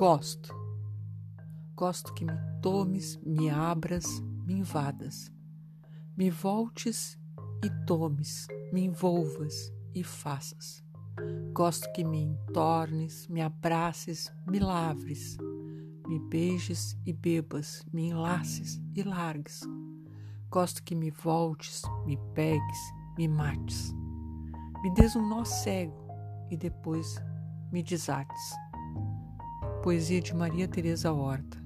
Gosto. 0.00 0.54
Gosto 1.76 2.14
que 2.14 2.24
me 2.24 2.32
tomes, 2.62 3.20
me 3.22 3.50
abras, 3.50 4.22
me 4.46 4.54
invadas. 4.54 5.30
Me 6.16 6.30
voltes 6.30 7.18
e 7.62 7.68
tomes, 7.84 8.46
me 8.72 8.82
envolvas 8.82 9.70
e 9.94 10.02
faças. 10.02 10.82
Gosto 11.52 11.92
que 11.92 12.02
me 12.02 12.16
entornes, 12.16 13.28
me 13.28 13.42
abraces, 13.42 14.32
me 14.46 14.58
lavres, 14.58 15.36
me 16.08 16.18
beijes 16.18 16.96
e 17.04 17.12
bebas, 17.12 17.84
me 17.92 18.08
enlaces 18.08 18.80
e 18.96 19.02
largues. 19.02 19.60
Gosto 20.48 20.82
que 20.82 20.94
me 20.94 21.10
voltes, 21.10 21.82
me 22.06 22.16
pegues, 22.34 22.78
me 23.18 23.28
mates. 23.28 23.92
Me 24.82 24.94
des 24.94 25.14
um 25.14 25.28
nó 25.28 25.44
cego 25.44 26.08
e 26.50 26.56
depois 26.56 27.16
me 27.70 27.82
desates. 27.82 28.69
Poesia 29.82 30.20
de 30.20 30.34
Maria 30.34 30.68
Teresa 30.68 31.10
Horta. 31.10 31.58